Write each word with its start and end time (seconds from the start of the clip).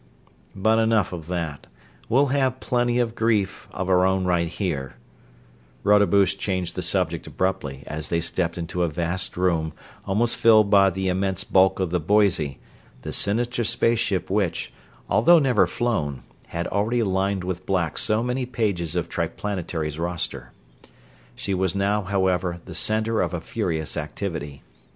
"But 0.55 0.79
enough 0.79 1.13
of 1.13 1.27
that, 1.27 1.67
we'll 2.09 2.29
have 2.33 2.59
plenty 2.59 2.97
of 2.97 3.13
grief 3.13 3.67
of 3.69 3.87
our 3.87 4.03
own 4.03 4.25
right 4.25 4.47
here," 4.47 4.95
Rodebush 5.83 6.37
changed 6.37 6.75
the 6.75 6.81
subject 6.81 7.27
abruptly 7.27 7.83
as 7.85 8.09
they 8.09 8.19
stepped 8.19 8.57
into 8.57 8.81
a 8.81 8.89
vast 8.89 9.37
room, 9.37 9.73
almost 10.07 10.37
filled 10.37 10.71
by 10.71 10.89
the 10.89 11.07
immense 11.07 11.43
bulk 11.43 11.79
of 11.79 11.91
the 11.91 11.99
Boise 11.99 12.57
the 13.03 13.13
sinister 13.13 13.63
space 13.63 13.99
ship 13.99 14.31
which, 14.31 14.73
although 15.07 15.37
never 15.37 15.67
flown, 15.67 16.23
had 16.47 16.65
already 16.69 17.03
lined 17.03 17.43
with 17.43 17.67
black 17.67 17.95
so 17.99 18.23
many 18.23 18.47
pages 18.47 18.95
of 18.95 19.07
Triplanetary's 19.07 19.99
roster. 19.99 20.51
She 21.35 21.53
was 21.53 21.75
now, 21.75 22.01
however, 22.01 22.59
the 22.65 22.73
center 22.73 23.21
of 23.21 23.35
a 23.35 23.39
furious 23.39 23.95
activity. 23.95 24.63